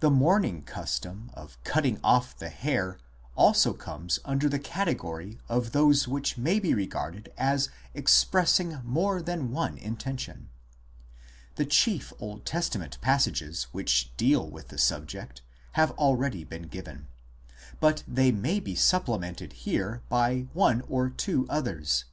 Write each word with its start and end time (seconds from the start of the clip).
The 0.00 0.08
mourning 0.10 0.62
custom 0.62 1.30
of 1.34 1.62
cutting 1.62 2.00
off 2.02 2.34
the 2.38 2.48
hair 2.48 2.98
also 3.36 3.74
comes 3.74 4.18
under 4.24 4.48
the 4.48 4.58
category 4.58 5.38
of 5.50 5.72
those 5.72 6.08
which 6.08 6.38
may 6.38 6.58
be 6.58 6.72
regarded 6.72 7.30
as 7.36 7.68
expressing 7.92 8.80
more 8.82 9.20
than 9.20 9.50
one 9.50 9.76
intention. 9.76 10.48
The 11.56 11.66
chief 11.66 12.10
Old 12.18 12.46
Testa 12.46 12.78
ment 12.78 12.98
passages 13.02 13.64
which 13.64 14.16
deal 14.16 14.48
with 14.48 14.68
the 14.68 14.78
subject 14.78 15.42
have 15.72 15.90
already 15.98 16.42
been 16.42 16.62
given, 16.62 17.06
2 17.72 17.76
but 17.80 18.04
they 18.08 18.32
may 18.32 18.60
be 18.60 18.74
supplemented 18.74 19.52
here 19.52 20.00
by 20.08 20.46
one 20.54 20.80
or 20.88 21.10
two 21.10 21.46
others. 21.50 22.06